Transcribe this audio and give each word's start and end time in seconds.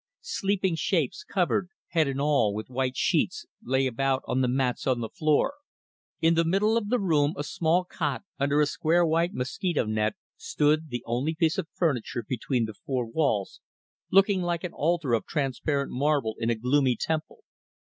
Sleeping 0.23 0.73
shapes, 0.75 1.23
covered 1.23 1.69
head 1.89 2.07
and 2.07 2.19
all 2.19 2.55
with 2.55 2.71
white 2.71 2.97
sheets, 2.97 3.45
lay 3.61 3.85
about 3.85 4.23
on 4.27 4.41
the 4.41 4.47
mats 4.47 4.87
on 4.87 4.99
the 4.99 5.11
floor. 5.11 5.53
In 6.19 6.33
the 6.33 6.43
middle 6.43 6.75
of 6.75 6.89
the 6.89 6.97
room 6.97 7.35
a 7.37 7.43
small 7.43 7.83
cot, 7.85 8.23
under 8.39 8.59
a 8.61 8.65
square 8.65 9.05
white 9.05 9.31
mosquito 9.31 9.85
net, 9.85 10.15
stood 10.37 10.89
the 10.89 11.03
only 11.05 11.35
piece 11.35 11.59
of 11.59 11.67
furniture 11.75 12.23
between 12.27 12.65
the 12.65 12.73
four 12.73 13.05
walls 13.05 13.61
looking 14.09 14.41
like 14.41 14.63
an 14.63 14.73
altar 14.73 15.13
of 15.13 15.27
transparent 15.27 15.91
marble 15.91 16.35
in 16.39 16.49
a 16.49 16.55
gloomy 16.55 16.97
temple. 16.99 17.43